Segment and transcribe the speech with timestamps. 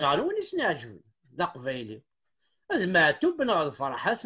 [0.00, 1.04] قال وين سنعجبني
[1.38, 2.02] ذا قبايلي
[2.72, 4.24] هذا معتوب نغ فرحات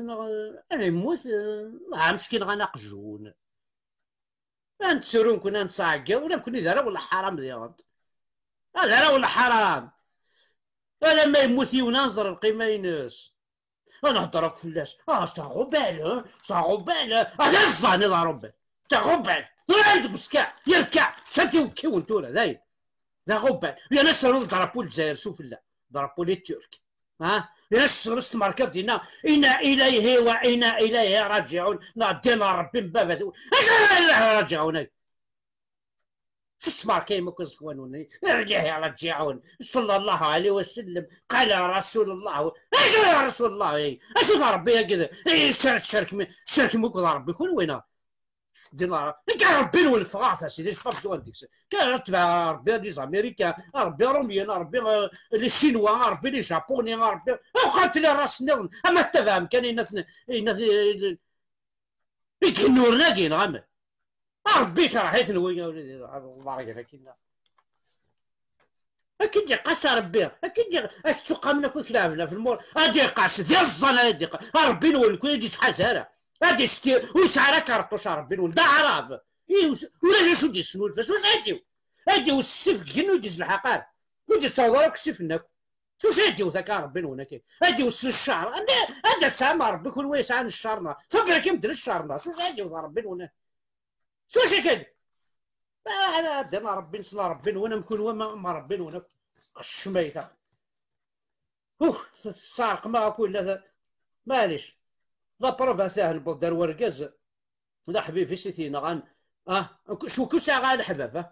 [0.72, 1.20] أنا يموت
[1.94, 3.32] عام مسكين غناقجون
[4.82, 7.74] انت سرون كنا نصعقا ولا كنا ذرا ولا حرام ديال
[8.76, 9.90] هذا ولا حرام.
[11.02, 13.32] أنا ما يموت يونانزر القيمة ينس.
[14.04, 18.52] أنا هضرك فلاس آه استغفر بال استغفر بال هذا الظن ضرب بال
[18.82, 19.44] استغفر بال
[19.84, 21.16] عندك مسكا يركع.
[21.32, 22.60] شاتي وكيون تولا ذاي ذا
[23.36, 25.62] غبال يا ناس ضربوا الجزائر؟ شوف لا.
[25.92, 26.74] ضربوا لي الترك.
[27.20, 31.78] ها؟ ليش رست مركب دينا إنا إليه وإنا إليه راجعون.
[31.96, 33.32] نعدينا ربي من باب
[34.10, 34.86] راجعون.
[36.60, 39.42] شو ماركي ما كنسكوانوني رجعي راجعون.
[39.72, 41.06] صلى الله عليه وسلم.
[41.28, 42.52] قال رسول الله.
[43.06, 43.98] يا رسول الله.
[44.16, 47.32] أشوف ربي كذا الشرك الشرك الشرك مو ربي.
[47.32, 47.82] كون وينه؟
[48.72, 49.14] دينار.
[49.40, 51.32] كان ربي نولد فرنسا سيدي شو عندك
[51.70, 54.78] كان تبع ربي لي زاميريكا ربي روميان ربي
[55.32, 57.32] لي شينوا ربي لي جابوني ربي.
[57.66, 59.94] وقالت لي راس نظن أما تفهم كان الناس
[60.30, 60.58] الناس
[62.42, 63.62] يكنور ناقين غامل
[64.56, 67.14] ربي كرهيت نوي الله يرحمك
[69.20, 70.90] أكيد قاس ربي أكيد
[71.28, 76.08] سوق منك كلافنا في المول؟ أدي قاس ديال الظن ادي ربي نولد كل يجي تحاسره
[76.42, 79.10] هادي ستي وسعر كارطوش ربي الولد عراف
[80.02, 81.64] ولا شو دي شنو الفاس واش هادي
[82.08, 83.84] هادي والسيف كنو يديز الحقار
[84.28, 85.42] ودي تصورك سيفنك
[86.02, 88.72] شو هادي وذاك ربي هناك هادي وسن الشعر هادي
[89.04, 93.32] هادي سامع ربي كل ويس عن الشارنا فبرك يمدن الشارنا شو هادي وذا ربي هناك
[94.28, 94.86] شو شي كده
[96.18, 99.06] انا دينا ربي نصلى ربي وأنا مكون وما ما ربي هناك
[99.60, 100.28] الشميته
[101.82, 103.58] اوه السارق ما اكون
[104.26, 104.79] معليش
[105.40, 107.08] لا بروفا ساهل بودر ورقز
[107.88, 109.02] لا حبيبي سيتينا غان.
[109.48, 109.70] آه
[110.06, 111.26] شو كل ساعة غان حبابة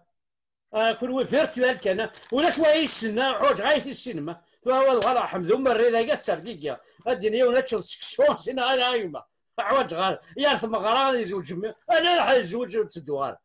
[0.74, 0.92] آه.
[0.92, 2.10] كل فيرتوال كان.
[2.32, 4.40] ولا شوية يسنا عوج غاية السينما.
[4.64, 9.22] فهو غلا حمد أم الريدا سرقيقيا الدنيا ونتشل سكسون سينا أنا أيما
[9.58, 11.52] عوج غال يارث مغرا يزوج
[11.90, 13.36] أنا راح يزوج وتدوار.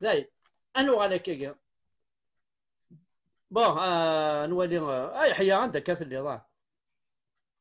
[0.00, 0.28] زي
[0.76, 1.54] أنا غالا كيكا
[3.50, 6.46] بون آه نولي آه، أي حيا عندك كاث اللي ضاع